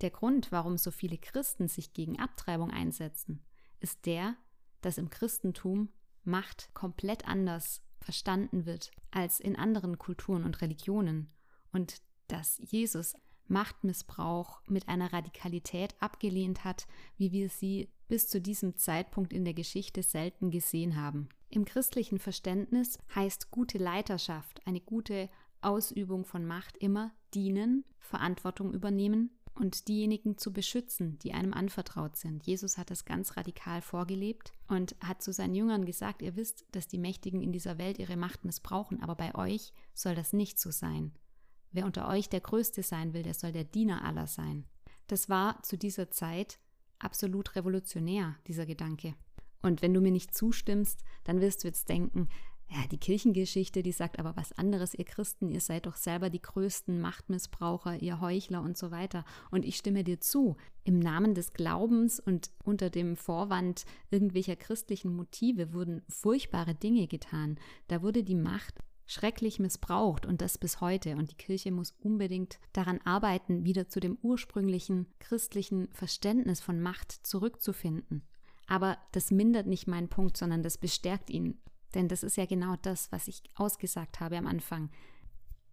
Der 0.00 0.10
Grund, 0.10 0.52
warum 0.52 0.76
so 0.76 0.90
viele 0.90 1.18
Christen 1.18 1.68
sich 1.68 1.92
gegen 1.92 2.20
Abtreibung 2.20 2.70
einsetzen, 2.70 3.42
ist 3.80 4.06
der, 4.06 4.36
dass 4.80 4.98
im 4.98 5.10
Christentum 5.10 5.88
Macht 6.22 6.70
komplett 6.74 7.26
anders 7.26 7.82
verstanden 8.00 8.66
wird 8.66 8.90
als 9.10 9.40
in 9.40 9.56
anderen 9.56 9.98
Kulturen 9.98 10.44
und 10.44 10.60
Religionen 10.60 11.32
und 11.72 12.02
dass 12.28 12.58
Jesus 12.58 13.14
Machtmissbrauch 13.48 14.60
mit 14.66 14.88
einer 14.88 15.12
Radikalität 15.12 15.94
abgelehnt 16.00 16.64
hat, 16.64 16.86
wie 17.16 17.32
wir 17.32 17.48
sie 17.48 17.88
bis 18.08 18.28
zu 18.28 18.40
diesem 18.40 18.76
Zeitpunkt 18.76 19.32
in 19.32 19.44
der 19.44 19.54
Geschichte 19.54 20.02
selten 20.02 20.50
gesehen 20.50 20.96
haben. 20.96 21.28
Im 21.48 21.64
christlichen 21.64 22.18
Verständnis 22.18 22.98
heißt 23.14 23.50
gute 23.50 23.78
Leiterschaft, 23.78 24.66
eine 24.66 24.80
gute 24.80 25.28
Ausübung 25.60 26.24
von 26.24 26.44
Macht 26.44 26.76
immer 26.76 27.12
dienen, 27.34 27.84
Verantwortung 27.98 28.72
übernehmen 28.72 29.30
und 29.54 29.88
diejenigen 29.88 30.36
zu 30.38 30.52
beschützen, 30.52 31.18
die 31.20 31.32
einem 31.32 31.54
anvertraut 31.54 32.16
sind. 32.16 32.46
Jesus 32.46 32.78
hat 32.78 32.90
das 32.90 33.04
ganz 33.04 33.36
radikal 33.36 33.80
vorgelebt 33.80 34.52
und 34.68 34.96
hat 35.00 35.22
zu 35.22 35.32
seinen 35.32 35.54
Jüngern 35.54 35.84
gesagt, 35.84 36.22
ihr 36.22 36.36
wisst, 36.36 36.66
dass 36.72 36.88
die 36.88 36.98
Mächtigen 36.98 37.40
in 37.40 37.52
dieser 37.52 37.78
Welt 37.78 37.98
ihre 37.98 38.16
Macht 38.16 38.44
missbrauchen, 38.44 39.02
aber 39.02 39.14
bei 39.14 39.34
euch 39.34 39.72
soll 39.94 40.14
das 40.14 40.32
nicht 40.32 40.58
so 40.58 40.70
sein. 40.70 41.12
Wer 41.72 41.86
unter 41.86 42.08
euch 42.08 42.28
der 42.28 42.40
Größte 42.40 42.82
sein 42.82 43.12
will, 43.12 43.22
der 43.22 43.34
soll 43.34 43.52
der 43.52 43.64
Diener 43.64 44.04
aller 44.04 44.26
sein. 44.26 44.66
Das 45.08 45.28
war 45.28 45.62
zu 45.62 45.78
dieser 45.78 46.10
Zeit 46.10 46.58
absolut 46.98 47.56
revolutionär, 47.56 48.36
dieser 48.46 48.66
Gedanke. 48.66 49.14
Und 49.62 49.82
wenn 49.82 49.94
du 49.94 50.00
mir 50.00 50.12
nicht 50.12 50.34
zustimmst, 50.34 51.02
dann 51.24 51.40
wirst 51.40 51.64
du 51.64 51.68
jetzt 51.68 51.88
denken, 51.88 52.28
ja, 52.68 52.78
die 52.90 52.98
Kirchengeschichte, 52.98 53.82
die 53.84 53.92
sagt 53.92 54.18
aber 54.18 54.36
was 54.36 54.52
anderes, 54.52 54.94
ihr 54.94 55.04
Christen, 55.04 55.48
ihr 55.48 55.60
seid 55.60 55.86
doch 55.86 55.94
selber 55.94 56.30
die 56.30 56.42
größten 56.42 57.00
Machtmissbraucher, 57.00 58.02
ihr 58.02 58.20
Heuchler 58.20 58.60
und 58.60 58.76
so 58.76 58.90
weiter. 58.90 59.24
Und 59.52 59.64
ich 59.64 59.76
stimme 59.76 60.02
dir 60.02 60.20
zu, 60.20 60.56
im 60.82 60.98
Namen 60.98 61.34
des 61.34 61.52
Glaubens 61.52 62.18
und 62.18 62.50
unter 62.64 62.90
dem 62.90 63.16
Vorwand 63.16 63.84
irgendwelcher 64.10 64.56
christlichen 64.56 65.14
Motive 65.14 65.72
wurden 65.74 66.02
furchtbare 66.08 66.74
Dinge 66.74 67.06
getan. 67.06 67.56
Da 67.86 68.02
wurde 68.02 68.24
die 68.24 68.34
Macht 68.34 68.74
schrecklich 69.06 69.58
missbraucht 69.58 70.26
und 70.26 70.40
das 70.40 70.58
bis 70.58 70.80
heute. 70.80 71.16
Und 71.16 71.30
die 71.30 71.36
Kirche 71.36 71.70
muss 71.70 71.94
unbedingt 72.00 72.58
daran 72.72 73.00
arbeiten, 73.04 73.64
wieder 73.64 73.88
zu 73.88 74.00
dem 74.00 74.18
ursprünglichen 74.22 75.06
christlichen 75.18 75.88
Verständnis 75.92 76.60
von 76.60 76.80
Macht 76.80 77.12
zurückzufinden. 77.12 78.22
Aber 78.66 78.98
das 79.12 79.30
mindert 79.30 79.66
nicht 79.66 79.86
meinen 79.86 80.08
Punkt, 80.08 80.36
sondern 80.36 80.62
das 80.62 80.78
bestärkt 80.78 81.30
ihn. 81.30 81.58
Denn 81.94 82.08
das 82.08 82.22
ist 82.22 82.36
ja 82.36 82.46
genau 82.46 82.76
das, 82.82 83.10
was 83.12 83.28
ich 83.28 83.42
ausgesagt 83.54 84.20
habe 84.20 84.36
am 84.36 84.46
Anfang. 84.46 84.90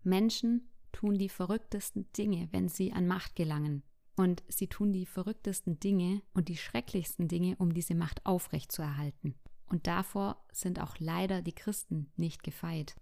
Menschen 0.04 0.70
tun 0.92 1.18
die 1.18 1.30
verrücktesten 1.30 2.12
Dinge, 2.14 2.48
wenn 2.52 2.70
sie 2.70 2.94
an 2.94 3.08
Macht 3.08 3.36
gelangen. 3.36 3.84
Und 4.16 4.44
sie 4.48 4.68
tun 4.68 4.94
die 4.94 5.08
verrücktesten 5.08 5.80
Dinge 5.80 6.22
und 6.34 6.50
die 6.50 6.58
schrecklichsten 6.58 7.28
Dinge, 7.28 7.56
um 7.58 7.74
diese 7.74 7.96
Macht 7.96 8.24
aufrechtzuerhalten. 8.28 9.34
Und 9.66 9.88
davor 9.88 10.46
sind 10.52 10.80
auch 10.80 10.98
leider 11.00 11.42
die 11.42 11.56
Christen 11.56 12.12
nicht 12.16 12.44
gefeit. 12.44 12.96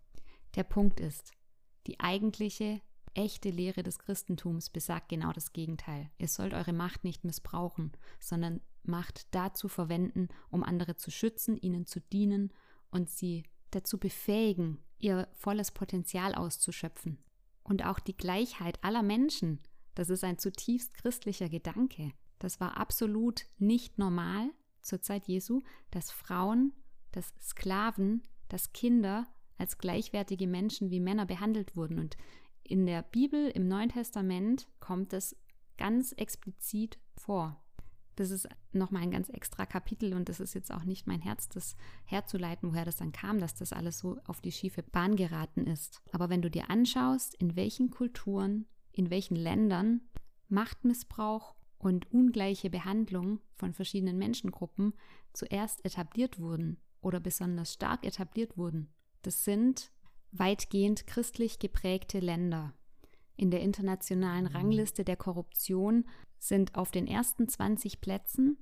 Der 0.56 0.64
Punkt 0.64 1.00
ist, 1.00 1.32
die 1.88 2.00
eigentliche, 2.00 2.82
echte 3.14 3.50
Lehre 3.50 3.84
des 3.84 4.00
Christentums 4.00 4.70
besagt 4.70 5.10
genau 5.10 5.32
das 5.32 5.54
Gegenteil. 5.54 6.10
Ihr 6.18 6.28
sollt 6.28 6.54
eure 6.54 6.74
Macht 6.74 7.04
nicht 7.04 7.24
missbrauchen, 7.24 7.92
sondern 8.20 8.62
Macht 8.84 9.28
dazu 9.36 9.68
verwenden, 9.68 10.30
um 10.50 10.64
andere 10.64 10.96
zu 10.96 11.12
schützen, 11.12 11.58
ihnen 11.58 11.86
zu 11.86 12.00
dienen 12.00 12.52
und 12.90 13.10
sie 13.10 13.44
dazu 13.70 14.00
befähigen, 14.00 14.80
ihr 14.98 15.28
volles 15.34 15.72
Potenzial 15.72 16.36
auszuschöpfen. 16.36 17.18
Und 17.64 17.86
auch 17.86 18.00
die 18.00 18.18
Gleichheit 18.18 18.84
aller 18.84 19.04
Menschen, 19.04 19.60
das 19.96 20.10
ist 20.10 20.24
ein 20.24 20.40
zutiefst 20.40 20.94
christlicher 20.96 21.50
Gedanke. 21.50 22.12
Das 22.40 22.60
war 22.60 22.78
absolut 22.78 23.46
nicht 23.60 23.98
normal 24.00 24.50
zur 24.82 25.02
Zeit 25.02 25.28
Jesu, 25.28 25.62
dass 25.92 26.12
Frauen, 26.12 26.74
dass 27.12 27.34
Sklaven, 27.42 28.24
dass 28.50 28.74
Kinder 28.74 29.28
als 29.62 29.78
gleichwertige 29.78 30.48
Menschen 30.48 30.90
wie 30.90 31.00
Männer 31.00 31.26
behandelt 31.26 31.76
wurden. 31.76 32.00
Und 32.00 32.18
in 32.64 32.86
der 32.86 33.04
Bibel, 33.04 33.50
im 33.50 33.68
Neuen 33.68 33.90
Testament, 33.90 34.68
kommt 34.80 35.14
es 35.14 35.36
ganz 35.78 36.12
explizit 36.14 37.00
vor. 37.16 37.64
Das 38.16 38.32
ist 38.32 38.48
nochmal 38.74 39.04
ein 39.04 39.12
ganz 39.12 39.30
extra 39.30 39.66
Kapitel 39.66 40.14
und 40.14 40.30
das 40.30 40.40
ist 40.40 40.54
jetzt 40.54 40.72
auch 40.72 40.84
nicht 40.84 41.08
mein 41.08 41.22
Herz, 41.22 41.48
das 41.48 41.76
herzuleiten, 42.06 42.70
woher 42.70 42.86
das 42.86 42.98
dann 42.98 43.12
kam, 43.12 43.40
dass 43.40 43.56
das 43.56 43.72
alles 43.72 44.00
so 44.00 44.20
auf 44.26 44.42
die 44.42 44.52
schiefe 44.52 44.84
Bahn 44.84 45.16
geraten 45.16 45.66
ist. 45.66 46.02
Aber 46.12 46.30
wenn 46.30 46.42
du 46.42 46.50
dir 46.50 46.70
anschaust, 46.70 47.36
in 47.36 47.56
welchen 47.56 47.90
Kulturen, 47.90 48.66
in 48.92 49.10
welchen 49.10 49.36
Ländern 49.36 50.02
Machtmissbrauch 50.50 51.56
und 51.78 52.12
ungleiche 52.12 52.70
Behandlung 52.70 53.40
von 53.56 53.74
verschiedenen 53.74 54.18
Menschengruppen 54.18 54.94
zuerst 55.34 55.84
etabliert 55.86 56.40
wurden 56.40 56.80
oder 57.00 57.20
besonders 57.20 57.74
stark 57.74 58.06
etabliert 58.06 58.58
wurden, 58.58 58.94
das 59.22 59.44
sind 59.44 59.92
weitgehend 60.32 61.08
christlich 61.08 61.60
geprägte 61.60 62.20
Länder. 62.20 62.74
In 63.36 63.52
der 63.52 63.62
internationalen 63.62 64.46
mhm. 64.46 64.56
Rangliste 64.56 65.04
der 65.04 65.18
Korruption 65.18 66.06
sind 66.38 66.76
auf 66.76 66.92
den 66.92 67.08
ersten 67.08 67.48
20 67.48 68.02
Plätzen 68.02 68.58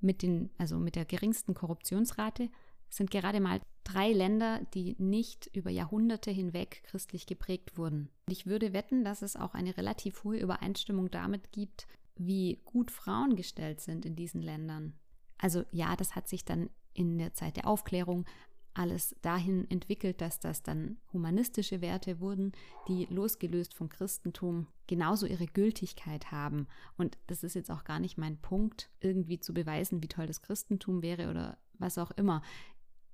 mit, 0.00 0.22
den, 0.22 0.50
also 0.58 0.78
mit 0.78 0.96
der 0.96 1.04
geringsten 1.04 1.54
Korruptionsrate 1.54 2.50
sind 2.88 3.10
gerade 3.10 3.40
mal 3.40 3.60
drei 3.82 4.12
Länder, 4.12 4.60
die 4.74 4.94
nicht 4.98 5.50
über 5.52 5.70
Jahrhunderte 5.70 6.30
hinweg 6.30 6.82
christlich 6.84 7.26
geprägt 7.26 7.76
wurden. 7.76 8.08
Ich 8.28 8.46
würde 8.46 8.72
wetten, 8.72 9.04
dass 9.04 9.22
es 9.22 9.36
auch 9.36 9.54
eine 9.54 9.76
relativ 9.76 10.24
hohe 10.24 10.38
Übereinstimmung 10.38 11.10
damit 11.10 11.52
gibt, 11.52 11.86
wie 12.16 12.60
gut 12.64 12.90
Frauen 12.90 13.36
gestellt 13.36 13.80
sind 13.80 14.06
in 14.06 14.14
diesen 14.14 14.42
Ländern. 14.42 14.94
Also 15.38 15.64
ja, 15.72 15.96
das 15.96 16.14
hat 16.14 16.28
sich 16.28 16.44
dann 16.44 16.70
in 16.92 17.18
der 17.18 17.34
Zeit 17.34 17.56
der 17.56 17.66
Aufklärung 17.66 18.24
alles 18.74 19.14
dahin 19.22 19.70
entwickelt, 19.70 20.20
dass 20.20 20.40
das 20.40 20.62
dann 20.62 20.98
humanistische 21.12 21.80
Werte 21.80 22.20
wurden, 22.20 22.52
die 22.88 23.06
losgelöst 23.06 23.72
vom 23.74 23.88
Christentum 23.88 24.66
genauso 24.86 25.26
ihre 25.26 25.46
Gültigkeit 25.46 26.32
haben. 26.32 26.66
Und 26.96 27.16
das 27.28 27.44
ist 27.44 27.54
jetzt 27.54 27.70
auch 27.70 27.84
gar 27.84 28.00
nicht 28.00 28.18
mein 28.18 28.36
Punkt, 28.38 28.90
irgendwie 29.00 29.38
zu 29.38 29.54
beweisen, 29.54 30.02
wie 30.02 30.08
toll 30.08 30.26
das 30.26 30.42
Christentum 30.42 31.02
wäre 31.02 31.30
oder 31.30 31.56
was 31.78 31.98
auch 31.98 32.10
immer. 32.12 32.42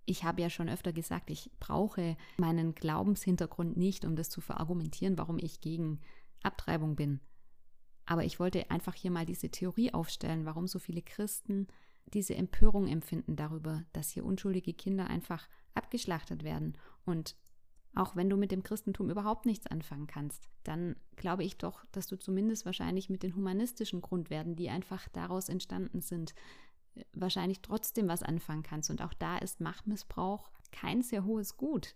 Ich 0.06 0.24
habe 0.24 0.40
ja 0.42 0.50
schon 0.50 0.68
öfter 0.68 0.92
gesagt, 0.92 1.30
ich 1.30 1.50
brauche 1.60 2.16
meinen 2.38 2.74
Glaubenshintergrund 2.74 3.76
nicht, 3.76 4.04
um 4.04 4.16
das 4.16 4.30
zu 4.30 4.40
verargumentieren, 4.40 5.18
warum 5.18 5.38
ich 5.38 5.60
gegen 5.60 6.00
Abtreibung 6.42 6.96
bin. 6.96 7.20
Aber 8.06 8.24
ich 8.24 8.40
wollte 8.40 8.70
einfach 8.70 8.94
hier 8.94 9.10
mal 9.10 9.26
diese 9.26 9.50
Theorie 9.50 9.92
aufstellen, 9.92 10.46
warum 10.46 10.66
so 10.66 10.78
viele 10.78 11.02
Christen 11.02 11.68
diese 12.06 12.34
Empörung 12.34 12.88
empfinden 12.88 13.36
darüber, 13.36 13.84
dass 13.92 14.10
hier 14.10 14.24
unschuldige 14.24 14.72
Kinder 14.72 15.08
einfach 15.08 15.48
abgeschlachtet 15.74 16.42
werden. 16.42 16.76
Und 17.04 17.36
auch 17.94 18.16
wenn 18.16 18.30
du 18.30 18.36
mit 18.36 18.52
dem 18.52 18.62
Christentum 18.62 19.10
überhaupt 19.10 19.46
nichts 19.46 19.66
anfangen 19.66 20.06
kannst, 20.06 20.48
dann 20.62 20.96
glaube 21.16 21.44
ich 21.44 21.56
doch, 21.56 21.84
dass 21.92 22.06
du 22.06 22.16
zumindest 22.16 22.64
wahrscheinlich 22.64 23.10
mit 23.10 23.22
den 23.22 23.34
humanistischen 23.34 24.00
Grundwerten, 24.00 24.56
die 24.56 24.70
einfach 24.70 25.08
daraus 25.08 25.48
entstanden 25.48 26.00
sind, 26.00 26.34
wahrscheinlich 27.12 27.60
trotzdem 27.62 28.08
was 28.08 28.22
anfangen 28.22 28.62
kannst. 28.62 28.90
Und 28.90 29.02
auch 29.02 29.14
da 29.14 29.38
ist 29.38 29.60
Machtmissbrauch 29.60 30.50
kein 30.72 31.02
sehr 31.02 31.24
hohes 31.24 31.56
Gut. 31.56 31.94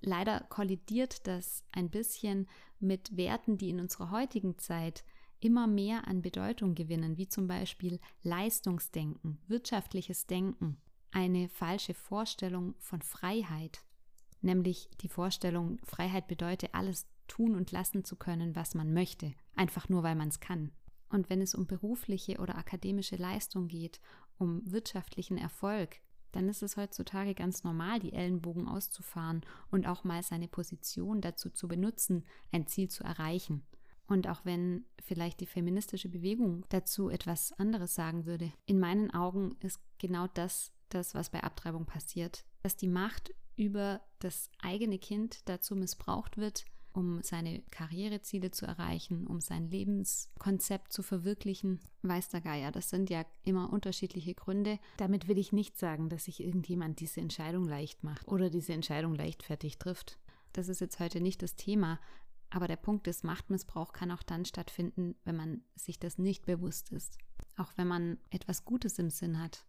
Leider 0.00 0.40
kollidiert 0.48 1.26
das 1.26 1.64
ein 1.72 1.90
bisschen 1.90 2.48
mit 2.78 3.16
Werten, 3.16 3.58
die 3.58 3.70
in 3.70 3.80
unserer 3.80 4.10
heutigen 4.10 4.58
Zeit 4.58 5.04
immer 5.40 5.66
mehr 5.66 6.06
an 6.06 6.22
Bedeutung 6.22 6.74
gewinnen, 6.74 7.16
wie 7.16 7.28
zum 7.28 7.46
Beispiel 7.46 7.98
Leistungsdenken, 8.22 9.38
wirtschaftliches 9.48 10.26
Denken, 10.26 10.76
eine 11.10 11.48
falsche 11.48 11.94
Vorstellung 11.94 12.74
von 12.78 13.02
Freiheit, 13.02 13.82
nämlich 14.42 14.88
die 15.00 15.08
Vorstellung, 15.08 15.78
Freiheit 15.84 16.28
bedeutet, 16.28 16.74
alles 16.74 17.06
tun 17.26 17.54
und 17.54 17.70
lassen 17.70 18.04
zu 18.04 18.16
können, 18.16 18.56
was 18.56 18.74
man 18.74 18.92
möchte, 18.92 19.34
einfach 19.54 19.88
nur 19.88 20.02
weil 20.02 20.14
man 20.14 20.28
es 20.28 20.40
kann. 20.40 20.72
Und 21.08 21.28
wenn 21.28 21.40
es 21.40 21.54
um 21.54 21.66
berufliche 21.66 22.38
oder 22.38 22.56
akademische 22.56 23.16
Leistung 23.16 23.68
geht, 23.68 24.00
um 24.38 24.62
wirtschaftlichen 24.70 25.38
Erfolg, 25.38 26.00
dann 26.32 26.48
ist 26.48 26.62
es 26.62 26.76
heutzutage 26.76 27.34
ganz 27.34 27.64
normal, 27.64 27.98
die 27.98 28.12
Ellenbogen 28.12 28.68
auszufahren 28.68 29.42
und 29.70 29.86
auch 29.86 30.04
mal 30.04 30.22
seine 30.22 30.46
Position 30.48 31.20
dazu 31.20 31.50
zu 31.50 31.66
benutzen, 31.66 32.24
ein 32.52 32.66
Ziel 32.66 32.88
zu 32.88 33.02
erreichen. 33.02 33.64
Und 34.10 34.26
auch 34.26 34.44
wenn 34.44 34.84
vielleicht 35.00 35.38
die 35.38 35.46
feministische 35.46 36.08
Bewegung 36.08 36.64
dazu 36.68 37.10
etwas 37.10 37.52
anderes 37.52 37.94
sagen 37.94 38.26
würde, 38.26 38.52
in 38.66 38.80
meinen 38.80 39.12
Augen 39.12 39.56
ist 39.60 39.80
genau 39.98 40.26
das 40.34 40.72
das, 40.88 41.14
was 41.14 41.30
bei 41.30 41.44
Abtreibung 41.44 41.86
passiert, 41.86 42.44
dass 42.64 42.76
die 42.76 42.88
Macht 42.88 43.32
über 43.54 44.00
das 44.18 44.50
eigene 44.58 44.98
Kind 44.98 45.48
dazu 45.48 45.76
missbraucht 45.76 46.38
wird, 46.38 46.64
um 46.92 47.22
seine 47.22 47.62
Karriereziele 47.70 48.50
zu 48.50 48.66
erreichen, 48.66 49.28
um 49.28 49.40
sein 49.40 49.70
Lebenskonzept 49.70 50.92
zu 50.92 51.04
verwirklichen. 51.04 51.78
Weiß 52.02 52.30
der 52.30 52.40
Geier, 52.40 52.72
das 52.72 52.90
sind 52.90 53.10
ja 53.10 53.24
immer 53.44 53.72
unterschiedliche 53.72 54.34
Gründe. 54.34 54.80
Damit 54.96 55.28
will 55.28 55.38
ich 55.38 55.52
nicht 55.52 55.78
sagen, 55.78 56.08
dass 56.08 56.24
sich 56.24 56.40
irgendjemand 56.42 56.98
diese 56.98 57.20
Entscheidung 57.20 57.68
leicht 57.68 58.02
macht 58.02 58.26
oder 58.26 58.50
diese 58.50 58.72
Entscheidung 58.72 59.14
leichtfertig 59.14 59.78
trifft. 59.78 60.18
Das 60.52 60.68
ist 60.68 60.80
jetzt 60.80 60.98
heute 60.98 61.20
nicht 61.20 61.42
das 61.42 61.54
Thema, 61.54 62.00
aber 62.50 62.66
der 62.66 62.76
Punkt 62.76 63.06
ist, 63.06 63.24
Machtmissbrauch 63.24 63.92
kann 63.92 64.10
auch 64.10 64.22
dann 64.22 64.44
stattfinden, 64.44 65.14
wenn 65.24 65.36
man 65.36 65.62
sich 65.76 65.98
das 65.98 66.18
nicht 66.18 66.44
bewusst 66.44 66.90
ist. 66.90 67.18
Auch 67.56 67.72
wenn 67.76 67.86
man 67.86 68.18
etwas 68.30 68.64
Gutes 68.64 68.98
im 68.98 69.10
Sinn 69.10 69.40
hat. 69.40 69.64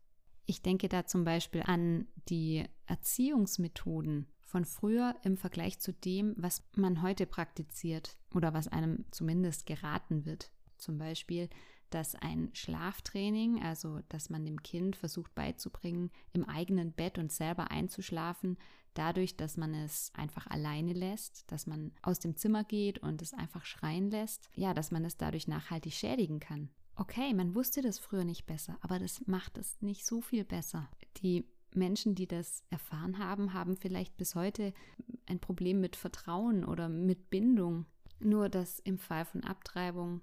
Ich 0.45 0.61
denke 0.61 0.89
da 0.89 1.05
zum 1.05 1.23
Beispiel 1.23 1.63
an 1.63 2.07
die 2.27 2.65
Erziehungsmethoden 2.87 4.27
von 4.41 4.65
früher 4.65 5.15
im 5.23 5.37
Vergleich 5.37 5.79
zu 5.79 5.93
dem, 5.93 6.33
was 6.37 6.63
man 6.75 7.01
heute 7.01 7.25
praktiziert 7.25 8.17
oder 8.33 8.53
was 8.53 8.67
einem 8.67 9.05
zumindest 9.11 9.65
geraten 9.65 10.25
wird. 10.25 10.51
Zum 10.77 10.97
Beispiel, 10.97 11.49
dass 11.93 12.15
ein 12.15 12.49
Schlaftraining, 12.53 13.61
also 13.63 13.99
dass 14.09 14.29
man 14.29 14.45
dem 14.45 14.61
Kind 14.63 14.95
versucht 14.95 15.33
beizubringen, 15.35 16.11
im 16.33 16.47
eigenen 16.47 16.91
Bett 16.91 17.17
und 17.17 17.31
selber 17.31 17.71
einzuschlafen, 17.71 18.57
dadurch, 18.93 19.37
dass 19.37 19.57
man 19.57 19.73
es 19.73 20.11
einfach 20.15 20.47
alleine 20.47 20.93
lässt, 20.93 21.51
dass 21.51 21.67
man 21.67 21.91
aus 22.01 22.19
dem 22.19 22.35
Zimmer 22.35 22.63
geht 22.63 22.99
und 22.99 23.21
es 23.21 23.33
einfach 23.33 23.65
schreien 23.65 24.09
lässt, 24.09 24.49
ja, 24.55 24.73
dass 24.73 24.91
man 24.91 25.05
es 25.05 25.17
dadurch 25.17 25.47
nachhaltig 25.47 25.93
schädigen 25.93 26.39
kann. 26.39 26.69
Okay, 26.95 27.33
man 27.33 27.55
wusste 27.55 27.81
das 27.81 27.99
früher 27.99 28.25
nicht 28.25 28.45
besser, 28.45 28.77
aber 28.81 28.99
das 28.99 29.25
macht 29.25 29.57
es 29.57 29.81
nicht 29.81 30.05
so 30.05 30.21
viel 30.21 30.43
besser. 30.43 30.89
Die 31.21 31.45
Menschen, 31.73 32.15
die 32.15 32.27
das 32.27 32.63
erfahren 32.69 33.17
haben, 33.17 33.53
haben 33.53 33.77
vielleicht 33.77 34.17
bis 34.17 34.35
heute 34.35 34.73
ein 35.25 35.39
Problem 35.39 35.79
mit 35.79 35.95
Vertrauen 35.95 36.65
oder 36.65 36.89
mit 36.89 37.29
Bindung. 37.29 37.85
Nur 38.19 38.49
dass 38.49 38.79
im 38.79 38.99
Fall 38.99 39.25
von 39.25 39.43
Abtreibung 39.43 40.21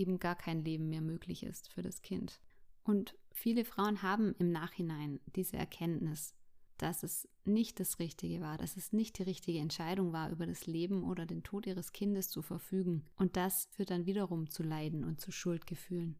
eben 0.00 0.18
gar 0.18 0.34
kein 0.34 0.64
Leben 0.64 0.88
mehr 0.88 1.02
möglich 1.02 1.42
ist 1.42 1.70
für 1.72 1.82
das 1.82 2.02
Kind. 2.02 2.40
Und 2.82 3.16
viele 3.32 3.64
Frauen 3.64 4.02
haben 4.02 4.34
im 4.38 4.50
Nachhinein 4.50 5.20
diese 5.36 5.56
Erkenntnis, 5.56 6.34
dass 6.78 7.02
es 7.02 7.28
nicht 7.44 7.78
das 7.78 7.98
Richtige 7.98 8.40
war, 8.40 8.56
dass 8.56 8.76
es 8.76 8.92
nicht 8.92 9.18
die 9.18 9.24
richtige 9.24 9.58
Entscheidung 9.58 10.12
war, 10.12 10.30
über 10.30 10.46
das 10.46 10.66
Leben 10.66 11.04
oder 11.04 11.26
den 11.26 11.42
Tod 11.42 11.66
ihres 11.66 11.92
Kindes 11.92 12.30
zu 12.30 12.40
verfügen. 12.40 13.04
Und 13.16 13.36
das 13.36 13.68
führt 13.72 13.90
dann 13.90 14.06
wiederum 14.06 14.48
zu 14.48 14.62
Leiden 14.62 15.04
und 15.04 15.20
zu 15.20 15.30
Schuldgefühlen. 15.30 16.18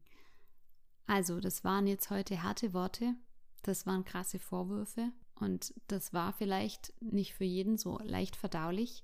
Also, 1.07 1.39
das 1.39 1.63
waren 1.63 1.87
jetzt 1.87 2.11
heute 2.11 2.43
harte 2.43 2.73
Worte, 2.73 3.15
das 3.63 3.85
waren 3.87 4.05
krasse 4.05 4.37
Vorwürfe 4.39 5.11
und 5.35 5.73
das 5.87 6.13
war 6.13 6.31
vielleicht 6.31 6.93
nicht 7.01 7.33
für 7.33 7.43
jeden 7.43 7.77
so 7.77 7.97
leicht 8.03 8.35
verdaulich. 8.35 9.03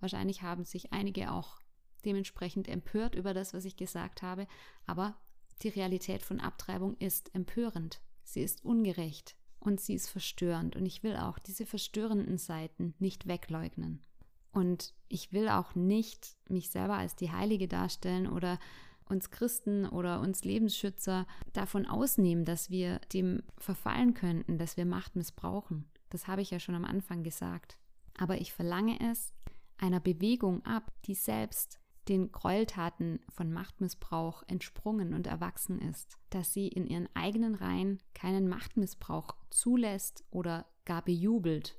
Wahrscheinlich 0.00 0.42
haben 0.42 0.64
sich 0.64 0.92
einige 0.92 1.32
auch 1.32 1.60
dementsprechend 2.04 2.68
empört 2.68 3.14
über 3.14 3.34
das, 3.34 3.54
was 3.54 3.64
ich 3.64 3.76
gesagt 3.76 4.22
habe, 4.22 4.46
aber 4.86 5.16
die 5.62 5.68
Realität 5.68 6.22
von 6.22 6.40
Abtreibung 6.40 6.96
ist 6.98 7.34
empörend. 7.34 8.00
Sie 8.24 8.42
ist 8.42 8.64
ungerecht 8.64 9.36
und 9.58 9.80
sie 9.80 9.94
ist 9.94 10.08
verstörend 10.08 10.76
und 10.76 10.86
ich 10.86 11.02
will 11.02 11.16
auch 11.16 11.38
diese 11.38 11.66
verstörenden 11.66 12.38
Seiten 12.38 12.94
nicht 12.98 13.26
wegleugnen. 13.26 14.02
Und 14.52 14.94
ich 15.08 15.32
will 15.32 15.48
auch 15.48 15.74
nicht 15.74 16.36
mich 16.48 16.70
selber 16.70 16.94
als 16.94 17.16
die 17.16 17.30
Heilige 17.30 17.68
darstellen 17.68 18.26
oder 18.26 18.58
uns 19.08 19.30
Christen 19.30 19.86
oder 19.86 20.20
uns 20.20 20.44
Lebensschützer 20.44 21.26
davon 21.52 21.86
ausnehmen, 21.86 22.44
dass 22.44 22.70
wir 22.70 23.00
dem 23.12 23.42
verfallen 23.56 24.14
könnten, 24.14 24.58
dass 24.58 24.76
wir 24.76 24.84
Macht 24.84 25.16
missbrauchen. 25.16 25.86
Das 26.10 26.26
habe 26.26 26.42
ich 26.42 26.50
ja 26.50 26.60
schon 26.60 26.74
am 26.74 26.84
Anfang 26.84 27.22
gesagt. 27.22 27.78
Aber 28.16 28.40
ich 28.40 28.52
verlange 28.52 28.98
es 29.10 29.32
einer 29.78 30.00
Bewegung 30.00 30.64
ab, 30.64 30.92
die 31.04 31.14
selbst 31.14 31.80
den 32.08 32.32
Gräueltaten 32.32 33.20
von 33.28 33.52
Machtmissbrauch 33.52 34.42
entsprungen 34.46 35.14
und 35.14 35.26
erwachsen 35.26 35.80
ist, 35.80 36.18
dass 36.30 36.52
sie 36.52 36.68
in 36.68 36.86
ihren 36.86 37.08
eigenen 37.14 37.54
Reihen 37.54 37.98
keinen 38.14 38.48
Machtmissbrauch 38.48 39.36
zulässt 39.50 40.24
oder 40.30 40.66
gar 40.84 41.02
bejubelt. 41.02 41.78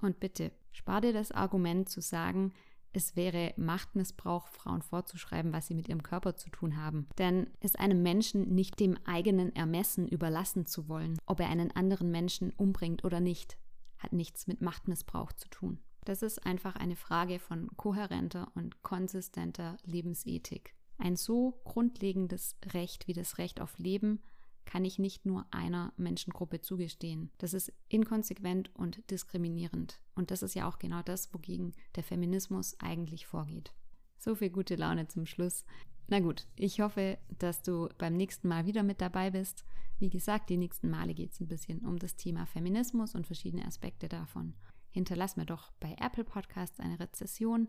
Und 0.00 0.20
bitte, 0.20 0.52
spar 0.72 1.00
dir 1.00 1.12
das 1.12 1.32
Argument 1.32 1.88
zu 1.88 2.00
sagen, 2.00 2.52
es 2.92 3.14
wäre 3.14 3.52
Machtmissbrauch, 3.58 4.48
Frauen 4.48 4.80
vorzuschreiben, 4.80 5.52
was 5.52 5.66
sie 5.66 5.74
mit 5.74 5.88
ihrem 5.88 6.02
Körper 6.02 6.36
zu 6.36 6.48
tun 6.48 6.78
haben. 6.78 7.08
Denn 7.18 7.50
es 7.60 7.74
einem 7.74 8.02
Menschen 8.02 8.54
nicht 8.54 8.80
dem 8.80 8.96
eigenen 9.04 9.54
Ermessen 9.54 10.08
überlassen 10.08 10.64
zu 10.64 10.88
wollen, 10.88 11.18
ob 11.26 11.40
er 11.40 11.48
einen 11.48 11.70
anderen 11.72 12.10
Menschen 12.10 12.52
umbringt 12.56 13.04
oder 13.04 13.20
nicht, 13.20 13.58
hat 13.98 14.12
nichts 14.12 14.46
mit 14.46 14.62
Machtmissbrauch 14.62 15.32
zu 15.32 15.48
tun. 15.50 15.78
Das 16.06 16.22
ist 16.22 16.46
einfach 16.46 16.76
eine 16.76 16.94
Frage 16.94 17.40
von 17.40 17.68
kohärenter 17.76 18.52
und 18.54 18.84
konsistenter 18.84 19.76
Lebensethik. 19.84 20.76
Ein 20.98 21.16
so 21.16 21.60
grundlegendes 21.64 22.56
Recht 22.74 23.08
wie 23.08 23.12
das 23.12 23.38
Recht 23.38 23.60
auf 23.60 23.76
Leben 23.78 24.22
kann 24.66 24.84
ich 24.84 25.00
nicht 25.00 25.26
nur 25.26 25.46
einer 25.50 25.92
Menschengruppe 25.96 26.60
zugestehen. 26.60 27.32
Das 27.38 27.54
ist 27.54 27.72
inkonsequent 27.88 28.70
und 28.76 29.10
diskriminierend. 29.10 30.00
Und 30.14 30.30
das 30.30 30.44
ist 30.44 30.54
ja 30.54 30.68
auch 30.68 30.78
genau 30.78 31.02
das, 31.02 31.34
wogegen 31.34 31.74
der 31.96 32.04
Feminismus 32.04 32.78
eigentlich 32.78 33.26
vorgeht. 33.26 33.72
So 34.16 34.36
viel 34.36 34.50
gute 34.50 34.76
Laune 34.76 35.08
zum 35.08 35.26
Schluss. 35.26 35.64
Na 36.06 36.20
gut, 36.20 36.46
ich 36.54 36.80
hoffe, 36.80 37.18
dass 37.36 37.62
du 37.62 37.88
beim 37.98 38.16
nächsten 38.16 38.46
Mal 38.46 38.64
wieder 38.64 38.84
mit 38.84 39.00
dabei 39.00 39.32
bist. 39.32 39.64
Wie 39.98 40.10
gesagt, 40.10 40.50
die 40.50 40.56
nächsten 40.56 40.88
Male 40.88 41.14
geht 41.14 41.32
es 41.32 41.40
ein 41.40 41.48
bisschen 41.48 41.80
um 41.80 41.98
das 41.98 42.14
Thema 42.14 42.46
Feminismus 42.46 43.16
und 43.16 43.26
verschiedene 43.26 43.66
Aspekte 43.66 44.08
davon 44.08 44.54
hinterlass 44.96 45.36
mir 45.36 45.44
doch 45.44 45.72
bei 45.78 45.94
Apple 46.00 46.24
Podcasts 46.24 46.80
eine 46.80 46.98
Rezession. 46.98 47.68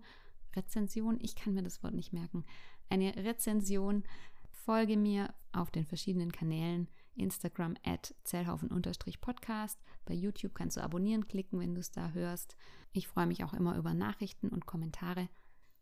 Rezension, 0.56 1.20
ich 1.22 1.36
kann 1.36 1.54
mir 1.54 1.62
das 1.62 1.84
Wort 1.84 1.94
nicht 1.94 2.14
merken. 2.14 2.46
Eine 2.90 3.14
Rezension. 3.18 4.04
Folge 4.50 4.96
mir 4.96 5.34
auf 5.52 5.70
den 5.70 5.86
verschiedenen 5.86 6.32
Kanälen. 6.32 6.88
Instagram 7.16 7.76
at 7.84 8.16
Zellhaufen-Podcast. 8.24 9.78
Bei 10.06 10.14
YouTube 10.14 10.56
kannst 10.56 10.78
du 10.78 10.82
abonnieren 10.82 11.28
klicken, 11.28 11.60
wenn 11.60 11.76
du 11.76 11.82
es 11.82 11.92
da 11.92 12.12
hörst. 12.12 12.56
Ich 12.94 13.10
freue 13.10 13.28
mich 13.28 13.44
auch 13.44 13.54
immer 13.54 13.76
über 13.76 13.94
Nachrichten 13.94 14.48
und 14.48 14.66
Kommentare. 14.66 15.28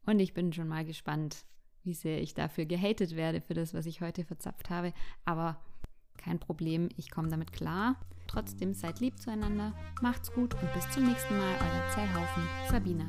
Und 0.08 0.20
ich 0.20 0.34
bin 0.34 0.52
schon 0.52 0.67
mal 0.67 0.84
gespannt, 0.84 1.46
wie 1.84 1.93
sehr 1.93 2.24
ich 2.24 2.34
dafür 2.34 2.65
gehatet 2.65 3.15
werde 3.15 3.39
für 3.39 3.54
das, 3.54 3.76
was 3.76 3.86
ich 3.86 4.02
heute 4.02 4.26
verzapft 4.26 4.72
habe. 4.72 4.93
Aber 5.26 5.62
kein 6.17 6.39
Problem, 6.39 6.89
ich 6.97 7.12
komme 7.12 7.30
damit 7.30 7.54
klar. 7.54 7.95
Trotzdem 8.28 8.73
seid 8.73 8.99
lieb 8.99 9.19
zueinander, 9.19 9.73
macht's 10.01 10.32
gut 10.32 10.54
und 10.56 10.73
bis 10.73 10.89
zum 10.89 11.06
nächsten 11.06 11.38
Mal, 11.38 11.56
euer 11.62 11.91
Zellhaufen, 11.93 12.43
Sabina. 12.69 13.06